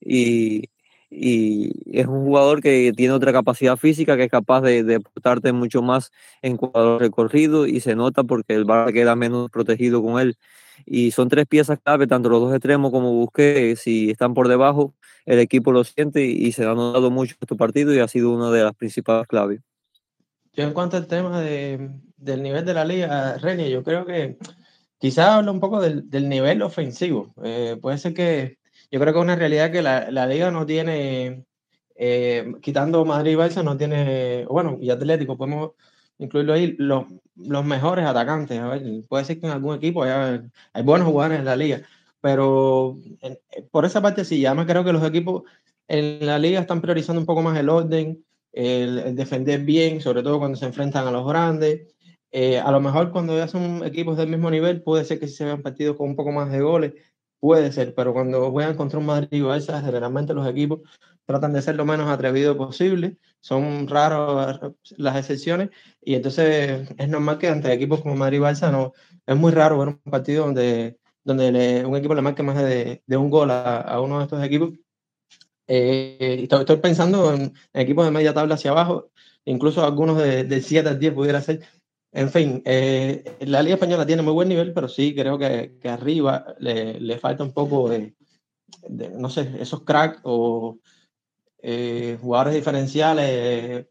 [0.00, 0.68] y,
[1.14, 5.82] y es un jugador que tiene otra capacidad física que es capaz de, aportarte mucho
[5.82, 10.36] más en cuadro recorrido y se nota porque el Barça queda menos protegido con él.
[10.86, 14.94] Y son tres piezas clave, tanto los dos extremos como Busqué, si están por debajo,
[15.26, 18.50] el equipo lo siente y, se ha notado mucho este partido y ha sido una
[18.50, 19.60] de las principales claves.
[20.52, 24.36] Yo en cuanto al tema de, del nivel de la liga, René, yo creo que
[24.98, 27.32] quizás habla un poco del, del nivel ofensivo.
[27.42, 28.58] Eh, puede ser que
[28.90, 31.44] yo creo que es una realidad que la, la liga no tiene,
[31.94, 35.70] eh, quitando Madrid y Barça, no tiene, bueno, y Atlético, podemos
[36.18, 37.04] incluirlo ahí, los,
[37.36, 38.58] los mejores atacantes.
[38.58, 41.82] A ver, puede ser que en algún equipo haya, hay buenos jugadores en la liga,
[42.20, 42.98] pero
[43.70, 45.42] por esa parte sí, además creo que los equipos
[45.88, 50.38] en la liga están priorizando un poco más el orden, el, defender bien, sobre todo
[50.38, 51.94] cuando se enfrentan a los grandes.
[52.30, 55.44] Eh, a lo mejor cuando ya son equipos del mismo nivel, puede ser que se
[55.44, 56.94] vean partidos con un poco más de goles,
[57.42, 60.82] Puede ser, pero cuando juegan contra un Madrid y Barça, generalmente los equipos
[61.26, 63.18] tratan de ser lo menos atrevido posible.
[63.40, 64.60] Son raros
[64.96, 68.92] las excepciones y entonces es normal que ante equipos como Madrid y Barça no,
[69.26, 73.16] es muy raro ver un partido donde, donde un equipo le marque más de, de
[73.16, 74.70] un gol a, a, uno de estos equipos.
[75.66, 79.10] Eh, estoy, pensando en, equipos de media tabla hacia abajo,
[79.44, 81.62] incluso algunos de, de 7 a 10 pudiera ser
[82.14, 85.88] en fin, eh, la Liga Española tiene muy buen nivel, pero sí creo que, que
[85.88, 88.14] arriba le, le, falta un poco de,
[89.16, 90.78] no sé, esos cracks o
[91.62, 93.86] eh, jugadores diferenciales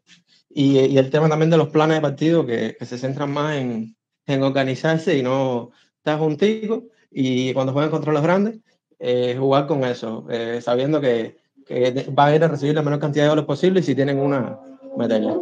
[0.50, 4.42] y, el tema también de los planes de partido que, se centran más en, en,
[4.42, 8.60] organizarse y no estar juntitos y cuando juegan contra los grandes,
[8.98, 10.26] eh, jugar con eso,
[10.60, 13.82] sabiendo que, que va a ir a recibir la menor cantidad de goles posible y
[13.82, 14.58] si tienen una,
[14.96, 15.38] meterla.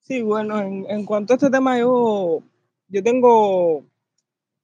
[0.00, 2.42] Sí, bueno, en, en, cuanto a este tema, yo,
[2.88, 3.84] yo tengo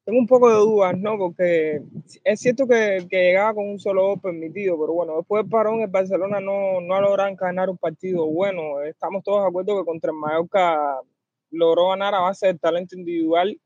[0.09, 1.19] tengo un poco de dudas, ¿no?
[1.19, 1.83] Porque
[2.25, 5.89] es cierto que, que llegaba con un solo permitido, pero bueno, después del parón el
[5.89, 8.81] Barcelona no, no logrado ganar un partido bueno.
[8.85, 10.99] Estamos todos de acuerdo que contra el Mallorca
[11.51, 13.61] logró ganar a base del talento individual,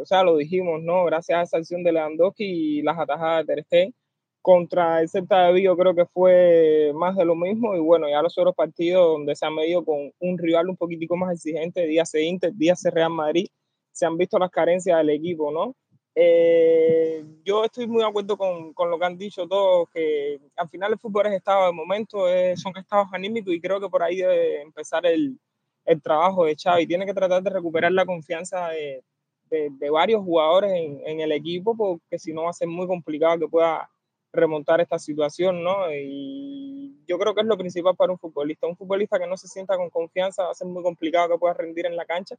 [0.00, 1.04] o sea, lo dijimos, ¿no?
[1.04, 3.94] Gracias a esa acción de Lewandowski y las atajadas de Ter Stegen.
[4.40, 8.22] Contra el Celta de Vigo creo que fue más de lo mismo y bueno, ya
[8.22, 12.14] los otros partidos donde se han medido con un rival un poquitico más exigente, días
[12.14, 13.48] Inter, días Real Madrid,
[13.94, 15.74] se han visto las carencias del equipo, ¿no?
[16.16, 20.68] Eh, yo estoy muy de acuerdo con, con, lo que han dicho todos, que al
[20.68, 22.26] final el fútbol es estado de momento,
[22.56, 25.38] son estados anímicos y creo que por ahí debe empezar el,
[25.84, 26.86] el trabajo de Xavi.
[26.86, 29.02] Tiene que tratar de recuperar la confianza de,
[29.50, 32.86] de, de varios jugadores en, en, el equipo, porque si no va a ser muy
[32.86, 33.88] complicado que pueda
[34.34, 35.92] remontar esta situación, ¿no?
[35.92, 38.66] Y yo creo que es lo principal para un futbolista.
[38.66, 41.54] Un futbolista que no se sienta con confianza va a ser muy complicado que pueda
[41.54, 42.36] rendir en la cancha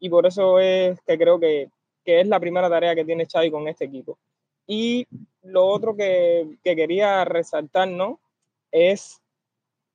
[0.00, 1.68] y por eso es que creo que,
[2.04, 4.18] que es la primera tarea que tiene Xavi con este equipo.
[4.66, 5.06] Y
[5.42, 8.20] lo otro que, que quería resaltar, ¿no?
[8.70, 9.20] Es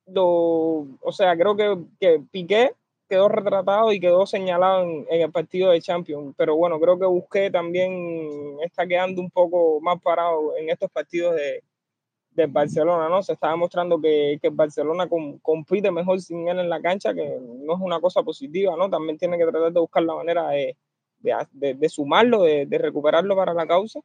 [0.06, 2.72] lo, o sea, creo que, que Piqué
[3.10, 7.06] quedó retratado y quedó señalado en, en, el partido de Champions, pero bueno, creo que
[7.06, 11.64] Busqué también está quedando un poco más parado en estos partidos de,
[12.30, 13.22] del Barcelona, ¿no?
[13.22, 17.12] Se está demostrando que, que el Barcelona com, compite mejor sin él en la cancha,
[17.12, 18.88] que no es una cosa positiva, ¿no?
[18.88, 20.76] También tiene que tratar de buscar la manera de,
[21.18, 24.00] de, de sumarlo, de, recuperarlo para la causa,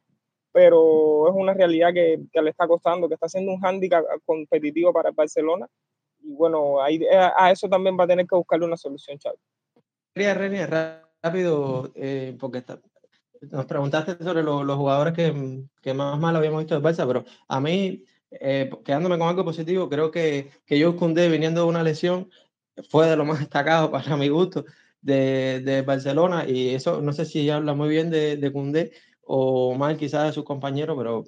[0.52, 4.92] pero es una realidad que, que, le está costando, que está siendo un hándicap competitivo
[4.92, 5.68] para el Barcelona.
[6.26, 9.40] Y bueno, ahí, a eso también va a tener que buscarle una solución, Chávez.
[11.22, 12.80] Rápido, eh, porque está,
[13.50, 17.24] nos preguntaste sobre lo, los jugadores que, que, más mal habíamos visto de Barça, pero
[17.48, 21.82] a mí eh, quedándome con algo positivo, creo que, que yo Koundé viniendo de una
[21.82, 22.30] lesión
[22.88, 24.64] fue de lo más destacado para mi gusto
[25.00, 29.74] de, de Barcelona y eso no sé si habla muy bien de, de Koundé o
[29.74, 31.24] mal quizás de sus compañeros, pero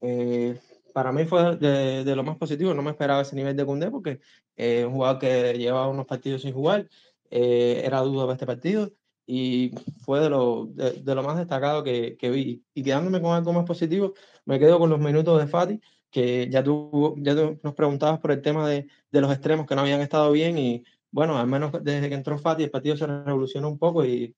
[0.00, 0.58] eh,
[0.96, 4.12] para mí fue de, lo más positivo, no me esperaba ese nivel de Koundé porque
[4.12, 6.88] es eh, un jugador que llevaba unos partidos sin jugar,
[7.30, 8.90] eh, era duda para este partido
[9.26, 12.64] y fue de lo, de, lo más destacado que, que, vi.
[12.72, 14.14] Y quedándome con algo más positivo,
[14.46, 15.80] me quedo con los minutos de Fati,
[16.10, 19.82] que ya tú, ya nos preguntabas por el tema de, de, los extremos que no
[19.82, 23.68] habían estado bien y bueno, al menos desde que entró Fati el partido se revolucionó
[23.68, 24.34] un poco y,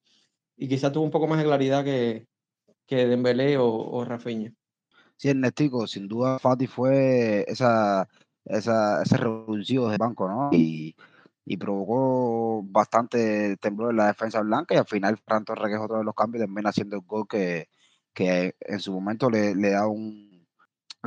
[0.56, 2.26] y quizás tuvo un poco más de claridad que,
[2.86, 4.57] que Dembélé o, o Rafinha.
[5.18, 8.08] Sí, Ernestico, sin duda Fati fue esa,
[8.44, 10.50] esa, ese revulsivo de banco, ¿no?
[10.52, 10.94] Y,
[11.44, 15.80] y provocó bastante temblor en la defensa blanca y al final Fran Torres, que es
[15.80, 17.68] otro de los cambios, también haciendo el gol que,
[18.14, 20.46] que en su momento le, le da un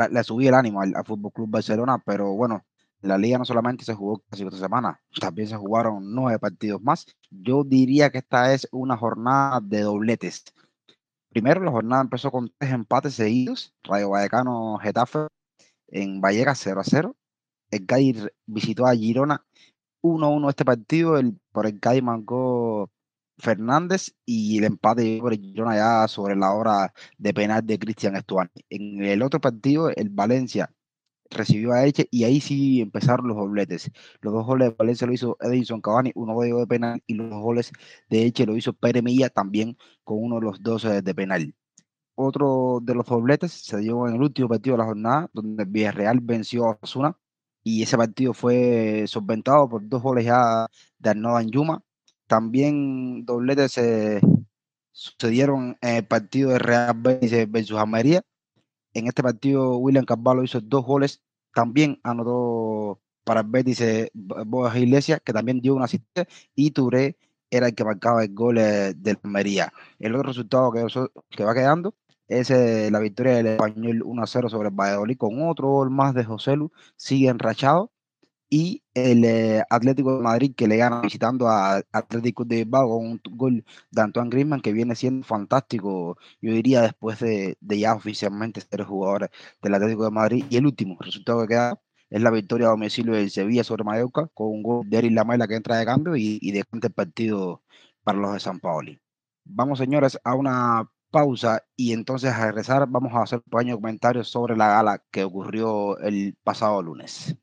[0.10, 2.66] le subí el ánimo al, al Fútbol Club Barcelona, pero bueno,
[3.02, 7.06] la liga no solamente se jugó casi otra semana, también se jugaron nueve partidos más.
[7.30, 10.44] Yo diría que esta es una jornada de dobletes.
[11.32, 13.74] Primero, la jornada empezó con tres empates seguidos.
[13.84, 15.28] Rayo Vallecano Getafe
[15.88, 17.16] en Vallecas 0 a 0.
[17.72, 19.46] El Cádiz visitó a Girona
[20.02, 21.18] 1-1 este partido.
[21.18, 22.92] El, por el Cádiz marcó
[23.38, 28.50] Fernández y el empate por Girona ya sobre la hora de penal de Cristian Estuani.
[28.70, 30.70] En el otro partido, el Valencia
[31.32, 33.92] recibió a Elche y ahí sí empezaron los dobletes.
[34.22, 37.42] Los dos goles de Valencia lo hizo Edinson Cavani, uno de penal, y los dos
[37.42, 37.72] goles
[38.10, 41.56] de Elche lo hizo Pere Milla también con uno de los dos de penal.
[42.16, 46.20] Otro de los dobletes se dio en el último partido de la jornada, donde Villarreal
[46.22, 47.18] venció a Osuna
[47.64, 50.68] y ese partido fue solventado por dos goles ya
[51.00, 51.84] de Arnaud Yuma
[52.32, 54.22] también dobletes se
[54.94, 58.22] sucedieron en el partido de Real Betis versus Almería.
[58.94, 61.22] En este partido, William Carvalho hizo dos goles.
[61.54, 67.18] También anotó para el Betis Boas Iglesias, que también dio una asistencia, y Touré
[67.50, 69.74] era el que marcaba el gol de Almería.
[70.00, 71.96] El otro resultado que, va quedando
[72.28, 76.56] es la victoria del español 1-0 sobre el Valladolid con otro gol más de José
[76.56, 76.72] Lu.
[76.96, 77.91] Sigue enrachado
[78.52, 83.08] y el eh, Atlético de Madrid que le gana visitando a Atlético de Bilbao con
[83.08, 87.96] un gol de Antoine Griezmann que viene siendo fantástico, yo diría después de, de ya
[87.96, 92.30] oficialmente ser jugador del Atlético de Madrid y el último resultado que queda es la
[92.32, 95.78] victoria a domicilio del Sevilla sobre Mallorca con un gol de Eric Lamela que entra
[95.78, 97.64] de cambio y, y de el partido
[98.04, 99.00] para los de San Paoli.
[99.46, 104.24] Vamos señores a una pausa y entonces a regresar vamos a hacer un pequeño comentario
[104.26, 107.38] sobre la gala que ocurrió el pasado lunes.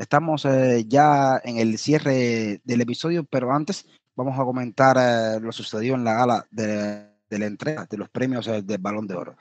[0.00, 3.86] Estamos eh, ya en el cierre del episodio, pero antes
[4.16, 8.08] vamos a comentar eh, lo sucedido en la gala de, de, la entrega de los
[8.08, 9.36] premios eh, del Balón de Oro.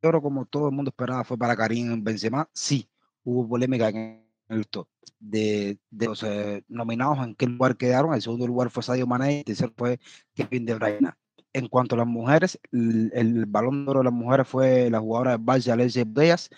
[0.00, 2.48] El oro, como todo el mundo esperaba, fue para Karim Benzema.
[2.54, 2.88] Sí,
[3.22, 4.88] hubo polémica en el top
[5.20, 8.14] de, de los eh, nominados en qué lugar quedaron.
[8.14, 10.00] El segundo lugar fue Sadio Mané el tercero fue
[10.32, 11.10] Kevin De Bruyne.
[11.52, 15.00] En cuanto a las mujeres, el, el balón de oro de las mujeres fue la
[15.00, 16.48] jugadora de Barça, Alessia Bellas.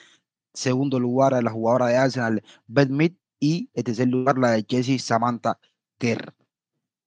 [0.59, 3.12] Segundo lugar, la jugadora de Arsenal, Beth Mead.
[3.40, 5.59] Y el tercer lugar, la de Jessie Samantha
[5.99, 6.35] Kerr.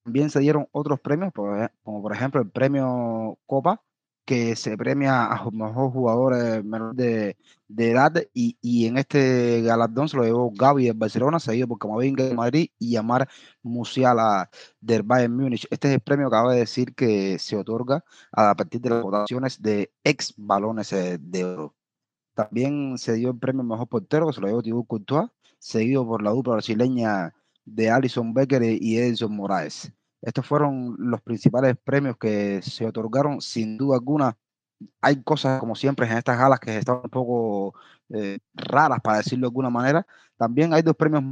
[0.03, 3.83] También se dieron otros premios, como por ejemplo el premio Copa,
[4.25, 6.95] que se premia a los mejores jugadores menores
[7.67, 11.79] de, edad y, y, en este galardón se lo llevó Gaby de Barcelona, seguido por
[11.79, 13.27] Camavinga de Madrid y Amar
[13.63, 15.67] Musiala del Bayern Múnich.
[15.69, 19.03] Este es el premio que acaba de decir que se otorga a partir de las
[19.03, 21.80] votaciones de ex balones eh, de oro.
[22.41, 26.23] También se dio el premio mejor portero, que se lo llevó Thibaut Courtois, seguido por
[26.23, 27.33] la dupla brasileña
[27.65, 29.93] de Alison Becker y Edson Moraes.
[30.21, 34.37] Estos fueron los principales premios que se otorgaron, sin duda alguna.
[35.01, 37.75] Hay cosas, como siempre, en estas galas que están un poco
[38.09, 40.07] eh, raras, para decirlo de alguna manera.
[40.35, 41.23] También hay dos premios,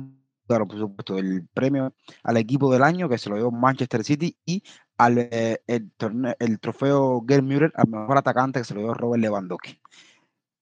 [0.47, 1.93] claro, por supuesto, el premio
[2.23, 4.63] al equipo del año, que se lo dio Manchester City, y
[4.97, 5.91] al, eh, el,
[6.39, 9.79] el, trofeo Gerd Müller al mejor atacante, que se lo dio Robert Lewandowski.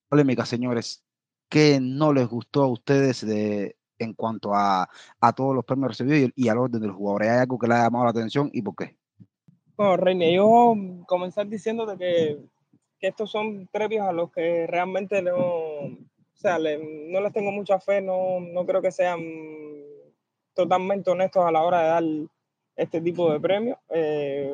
[0.10, 1.04] Polémica, señores.
[1.50, 4.90] ¿Qué no les gustó a ustedes de, en cuanto a,
[5.20, 7.30] a todos los premios recibidos y, y, al orden de los jugadores.
[7.30, 8.96] ¿Hay algo que le ha llamado la atención y por qué?
[9.76, 12.40] Bueno, Reine, yo comenzar diciéndote que,
[13.00, 15.98] estos son premios a los que realmente no, o
[16.34, 19.22] sea, no les tengo mucha fe, no, no creo que sean
[20.56, 22.04] totalmente honestos a la hora de dar
[22.76, 23.78] este tipo de premios.
[23.90, 24.52] Eh,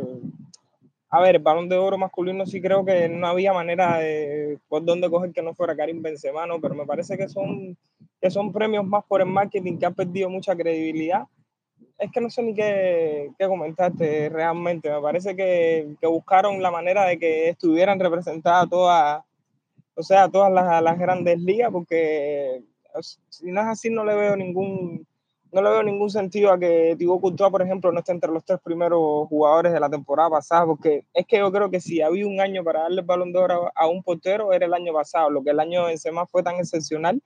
[1.14, 4.84] a ver, el balón de oro masculino sí creo que no había manera de por
[4.84, 6.60] dónde coger que no fuera Karim Benzema, ¿no?
[6.60, 7.78] pero me parece que son,
[8.20, 11.26] que son premios más por el marketing que han perdido mucha credibilidad.
[12.00, 14.90] Es que no sé ni qué, qué comentarte realmente.
[14.90, 19.24] Me parece que, que, buscaron la manera de que estuvieran representadas todas,
[19.94, 22.64] o sea, todas las, las grandes ligas, porque
[23.30, 25.06] si no es así no le veo ningún
[25.54, 28.44] no le veo ningún sentido a que Thibaut Courtois, por ejemplo, no esté entre los
[28.44, 32.26] tres primeros jugadores de la temporada pasada, porque es que yo creo que si había
[32.26, 35.30] un año para darle el balón de oro a un portero, era el año pasado.
[35.30, 37.22] Lo que el año de Benzema fue tan excepcional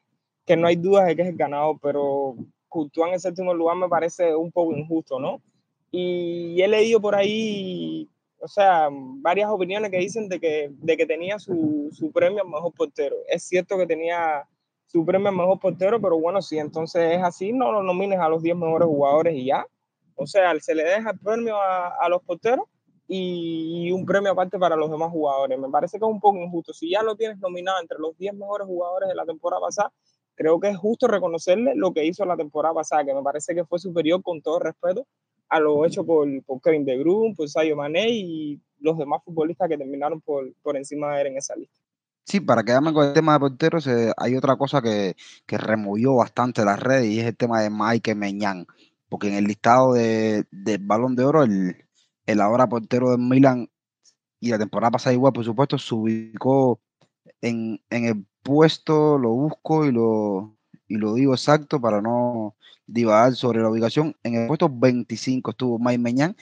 [0.46, 2.36] que no hay dudas de que es el ganador, pero
[2.68, 5.42] Courtois en el séptimo lugar me parece un poco injusto, ¿no?
[5.90, 8.10] Y he leído por ahí,
[8.42, 12.50] o sea, varias opiniones que dicen de que, de que tenía su, su premio al
[12.50, 13.16] mejor portero.
[13.30, 14.46] Es cierto que tenía
[14.88, 18.42] su premio mejor portero, pero bueno, si entonces es así, no lo nomines a los
[18.42, 19.66] 10 mejores jugadores y ya.
[20.16, 22.66] O sea, se le deja el premio a, a los porteros
[23.08, 25.58] y, un premio aparte para los demás jugadores.
[25.60, 26.74] Me parece que es un poco injusto.
[26.74, 29.94] Si ya lo tienes nominado entre los 10 mejores jugadores de la temporada pasada,
[30.36, 33.66] creo que es justo reconocerle lo que hizo la temporada pasada, que me parece que
[33.66, 35.06] fue superior con todo respeto
[35.50, 39.70] a lo hecho por, por Kevin De Bruyne, por Sadio Mané y los demás futbolistas
[39.70, 41.80] que terminaron por, por encima de él en esa lista.
[42.28, 43.88] Sí, para quedarme con el tema de porteros,
[44.18, 48.16] hay otra cosa que, que, removió bastante las redes y es el tema de Mike
[48.16, 48.68] Meñán,
[49.08, 51.86] porque en el listado de, del Balón de Oro, el,
[52.26, 53.70] el ahora portero de Milan
[54.42, 56.82] y la temporada pasada igual, por supuesto, se ubicó
[57.42, 63.36] en, en el puesto, lo busco y lo, y lo digo exacto para no divagar
[63.36, 64.16] sobre la ubicación.
[64.24, 66.36] En el puesto 25 estuvo Mike Meñán,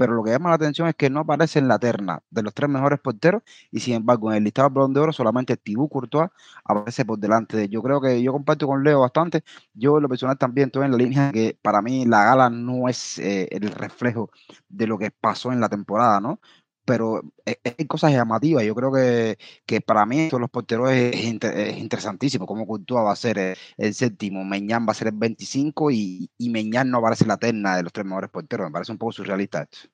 [0.00, 2.54] pero lo que llama la atención es que no aparece en la terna de los
[2.54, 5.90] tres mejores porteros y sin embargo en el listado de Balón de Oro solamente Tibú
[5.90, 6.30] Courtois
[6.64, 9.44] aparece por delante de Yo creo que yo comparto con Leo bastante.
[9.74, 13.18] Yo lo personal también estoy en la línea que para mí la gala no es
[13.18, 14.30] eh, el reflejo
[14.70, 16.40] de lo que pasó en la temporada, ¿no?
[16.90, 18.64] Pero hay cosas llamativas.
[18.64, 22.46] Yo creo que, que para mí todos los porteros es, es, interesantísimo.
[22.46, 26.28] Como Courtois va a ser el, el, séptimo, Meñán va a ser el 25 y,
[26.36, 28.66] y Meñán no aparece la terna de los tres mejores porteros.
[28.66, 29.88] Me parece un poco surrealista esto.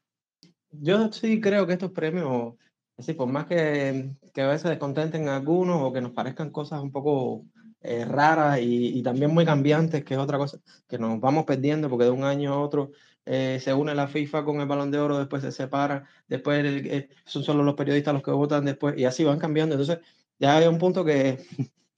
[0.71, 2.55] Yo sí creo que estos premios,
[2.97, 6.81] así, por más que, que a veces descontenten a algunos o que nos parezcan cosas
[6.81, 7.45] un poco
[7.83, 11.91] eh, raras y, y, también muy cambiantes, que es otra cosa que nos vamos perdiendo
[11.91, 12.93] porque de un año a otro
[13.27, 16.87] eh, se une la FIFA con el balón de oro, después se separa, después el,
[16.87, 19.75] eh, son solo los periodistas los que votan después y así van cambiando.
[19.75, 19.99] Entonces
[20.39, 21.39] ya hay un punto que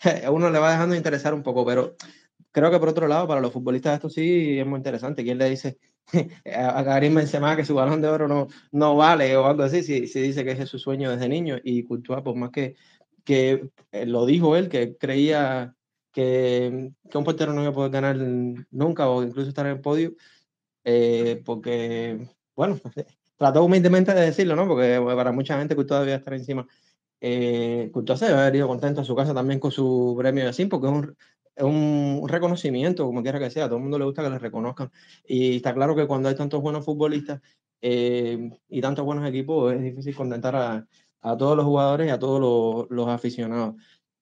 [0.24, 1.96] a uno le va dejando de interesar un poco, pero
[2.50, 5.22] creo que por otro lado, para los futbolistas esto sí es muy interesante.
[5.22, 5.78] ¿Quién le dice
[6.54, 9.82] a Karim Benzema que su balón de oro no, no vale o algo así?
[9.82, 12.74] Si, si dice que ese es su sueño desde niño y Courtois, por más que,
[13.24, 15.74] que eh, lo dijo él, que creía
[16.10, 18.16] que, que un portero no iba a poder ganar
[18.70, 20.14] nunca o incluso estar en el podio,
[20.90, 22.26] eh, porque,
[22.56, 22.80] bueno,
[23.36, 24.66] trató humildemente de decirlo, ¿no?
[24.66, 26.66] Porque para mucha gente que todavía estar encima.
[27.20, 30.50] Eh, Courtois se debe haber ido contento a su casa también con su premio de
[30.50, 31.14] así, porque es un,
[32.22, 34.90] un reconocimiento, como quiera que sea, a todo el mundo le gusta que le reconozcan.
[35.26, 37.42] Y está claro que cuando hay tantos buenos futbolistas
[37.82, 40.86] eh, y tantos buenos equipos, es difícil contentar a,
[41.20, 43.74] a todos los jugadores y a todos los, los aficionados.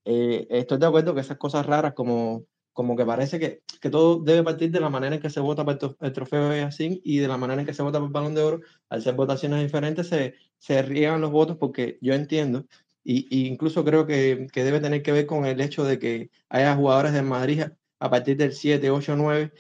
[0.04, 2.44] Eh, estoy de acuerdo que esas cosas raras como
[2.76, 5.64] como que parece que, que, todo debe partir de la manera en que se vota
[5.64, 8.12] para el, trofeo de así y de la manera en que se vota para el
[8.12, 8.60] balón de oro.
[8.90, 12.66] Al ser votaciones diferentes, se, se riegan los votos porque yo entiendo,
[13.02, 16.30] y, y incluso creo que, que, debe tener que ver con el hecho de que
[16.50, 17.62] haya jugadores de Madrid
[17.98, 19.52] a partir del 7, 8, 9,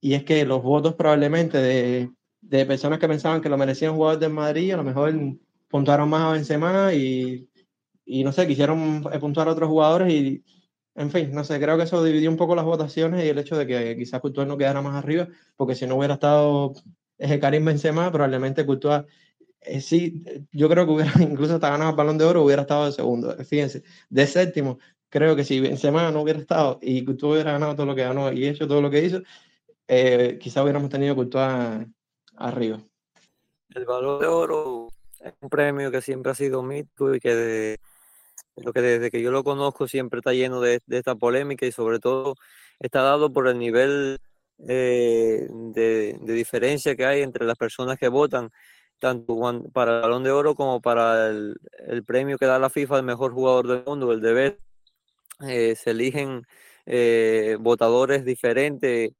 [0.00, 2.10] y es que los votos probablemente de,
[2.40, 5.12] de personas que pensaban que lo merecían jugadores de Madrid, a lo mejor
[5.68, 7.50] puntuaron más a Benzema y,
[8.06, 10.42] y no sé, quisieron puntuar a otros jugadores y
[10.94, 13.56] en fin, no sé, creo que eso dividió un poco las votaciones y el hecho
[13.56, 16.74] de que quizás Courtois no quedara más arriba, porque si no hubiera estado
[17.18, 19.04] ese Karim Benzema, probablemente Courtois
[19.64, 22.86] eh, sí, yo creo que hubiera incluso hasta ganado el Balón de Oro, hubiera estado
[22.86, 23.36] de segundo.
[23.44, 24.78] Fíjense, de séptimo,
[25.08, 28.32] creo que si Benzema no hubiera estado y Courtois hubiera ganado todo lo que ganó
[28.32, 29.22] y hecho todo lo que hizo,
[29.88, 31.86] eh, quizás hubiéramos tenido Courtois
[32.36, 32.80] arriba.
[33.74, 34.88] El Balón de Oro
[35.20, 37.80] es un premio que siempre ha sido mito y que de
[38.56, 41.98] lo que desde que yo lo conozco siempre está lleno de, esta polémica y sobre
[41.98, 42.34] todo
[42.80, 44.18] está dado por el nivel
[44.68, 48.50] eh, de, diferencia que hay entre las personas que votan,
[48.98, 49.38] tanto
[49.72, 51.56] para el balón de oro como para el,
[52.06, 54.58] premio que da la FIFA al mejor jugador del mundo, el de.
[55.48, 56.46] Eh, se eligen
[56.86, 59.12] eh, votadores diferentes,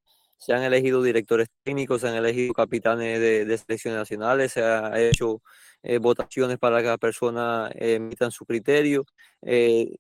[0.43, 5.41] se han elegido directores técnicos, se han elegido capitanes de, selecciones nacionales, se ha hecho
[5.85, 9.05] eh, votaciones para que cada persona eh, emitan su criterio.
[9.43, 9.95] Eh,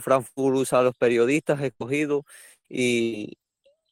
[0.00, 2.22] Frankfurt usa a los periodistas escogidos
[2.68, 3.38] y,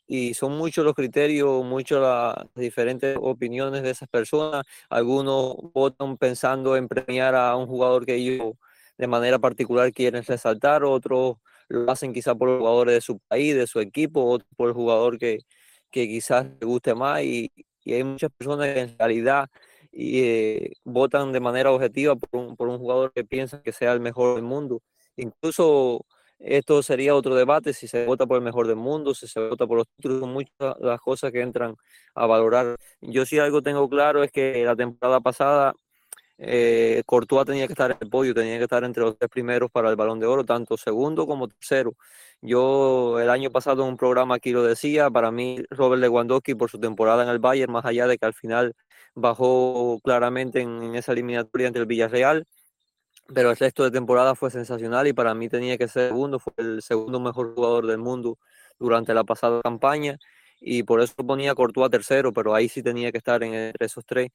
[0.08, 4.64] y son muchos los criterios, muchas las diferentes opiniones de esas personas.
[4.90, 8.54] Algunos votan pensando en premiar a un jugador que ellos
[8.98, 11.36] de manera particular quieren resaltar, otros
[11.68, 14.74] lo hacen quizás por los jugadores de su país, de su equipo, otros por el
[14.74, 15.38] jugador que,
[15.92, 17.52] que quizás le guste más y,
[17.84, 19.48] y hay muchas personas que en realidad
[19.92, 23.92] y eh, votan de manera objetiva por un, por un jugador que piensa que sea
[23.92, 24.82] el mejor del mundo.
[25.16, 26.06] Incluso
[26.38, 29.66] esto sería otro debate, si se vota por el mejor del mundo, si se vota
[29.66, 31.76] por los títulos, muchas las cosas que entran
[32.14, 32.76] a valorar.
[33.00, 35.74] Yo sí algo tengo claro es que la temporada pasada
[36.44, 39.70] eh, Courtois tenía que estar en el podio, tenía que estar entre los tres primeros
[39.70, 41.94] para el balón de oro, tanto segundo como tercero.
[42.40, 46.68] Yo el año pasado en un programa aquí lo decía, para mí Robert Lewandowski por
[46.68, 48.74] su temporada en el Bayern, más allá de que al final
[49.14, 52.46] bajó claramente en, esa eliminatoria entre el Villarreal,
[53.34, 56.54] pero el resto de temporada fue sensacional y para mí tenía que ser segundo, fue
[56.58, 58.38] el segundo mejor jugador del mundo
[58.80, 60.18] durante la pasada campaña
[60.60, 64.04] y por eso ponía a Courtois tercero, pero ahí sí tenía que estar entre esos
[64.06, 64.30] tres.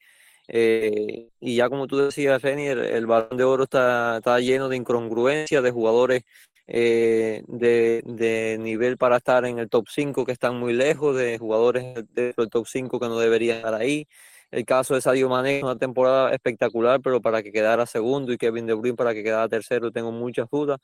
[0.47, 4.77] Eh, y ya como tú decías, Reni, el, balón de oro está, está, lleno de
[4.77, 6.23] incongruencias, de jugadores
[6.67, 11.37] eh, de, de, nivel para estar en el top 5 que están muy lejos, de
[11.37, 14.07] jugadores del top 5 que no deberían estar ahí.
[14.51, 18.65] El caso de Sadio Mané, una temporada espectacular, pero para que quedara segundo y Kevin
[18.65, 20.79] De Bruyne para que quedara tercero, tengo muchas dudas,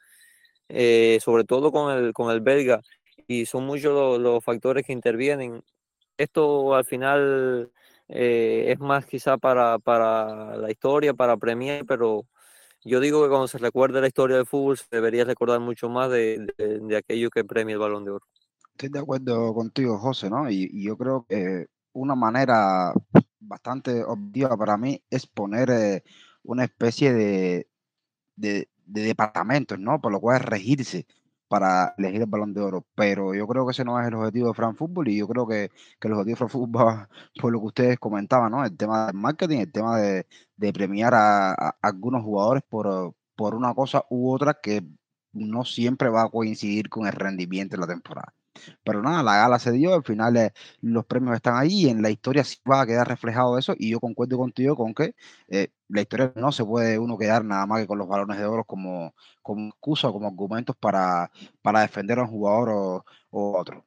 [0.69, 2.81] eh, sobre todo con el, con el belga,
[3.27, 5.63] y son muchos los, factores que intervienen.
[6.17, 7.71] Esto al final
[8.07, 12.25] eh, es más quizá para, para la historia, para premiar, pero
[12.83, 16.11] yo digo que cuando se recuerde la historia del fútbol se debería recordar mucho más
[16.11, 18.25] de, de, aquello que premia el balón de oro.
[18.71, 20.49] Estoy de acuerdo contigo, José, ¿no?
[20.49, 22.93] Y, yo creo que una manera
[23.39, 26.03] bastante obvia para mí es poner eh,
[26.43, 27.67] una especie de,
[28.35, 30.01] de, departamentos, ¿no?
[30.01, 31.05] Por lo cual regirse
[31.53, 32.83] para elegir el balón de oro.
[32.95, 35.47] Pero yo creo que ese no es el objetivo de Fran Fútbol y yo creo
[35.47, 37.07] que, que el objetivo de Fran Fútbol
[37.41, 38.65] por lo que ustedes comentaban, ¿no?
[38.65, 40.25] El tema del marketing, el tema de,
[40.73, 44.83] premiar a, a, algunos jugadores por, por una cosa u otra que
[45.33, 48.33] no siempre va a coincidir con el rendimiento de la temporada.
[48.83, 52.01] Pero nada, la gala se dio, al final eh, los premios están ahí y en
[52.01, 55.15] la historia sí va a quedar reflejado eso y yo concuerdo contigo con que
[55.49, 58.45] eh, la historia no se puede uno quedar nada más que con los balones de
[58.45, 61.31] oro como, como excusa como argumentos para,
[61.61, 63.85] para defender a un jugador o, o otro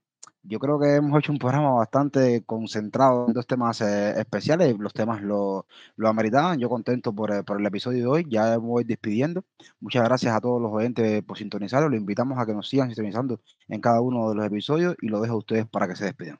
[0.48, 4.76] yo creo que hemos hecho un programa bastante concentrado en dos temas eh, especiales.
[4.78, 5.66] Los temas lo,
[5.96, 6.58] lo ameritaban.
[6.58, 8.26] Yo contento por, eh, por, el episodio de hoy.
[8.28, 9.44] Ya me voy despidiendo.
[9.80, 11.88] Muchas gracias a todos los oyentes por sintonizarlo.
[11.88, 15.20] Los invitamos a que nos sigan sintonizando en cada uno de los episodios y lo
[15.20, 16.38] dejo a ustedes para que se despidan.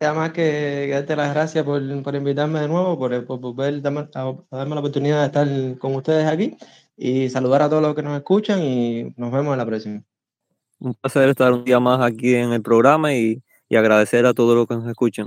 [0.00, 4.08] Además que darte las gracias por, por invitarme de nuevo, por, por poder darme,
[4.50, 6.56] darme la oportunidad de estar con ustedes aquí
[6.96, 10.02] y saludar a todos los que nos escuchan y nos vemos en la próxima.
[10.80, 14.66] Un placer estar un día más aquí en el programa y, agradecer a todos los
[14.66, 15.26] que nos escuchan.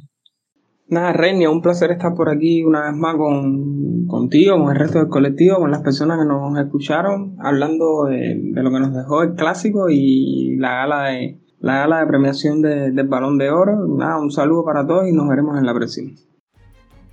[0.88, 5.00] Nada, Reina, un placer estar por aquí una vez más con, contigo, con el resto
[5.00, 9.36] del colectivo, con las personas que nos escucharon, hablando de, lo que nos dejó el
[9.36, 13.88] clásico y la gala de, la gala de premiación del Balón de Oro.
[13.88, 16.12] Nada, un saludo para todos y nos veremos en la próxima.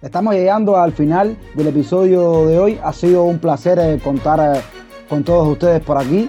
[0.03, 2.79] Estamos llegando al final del episodio de hoy.
[2.83, 4.61] Ha sido un placer eh, contar eh,
[5.09, 6.29] con todos ustedes por aquí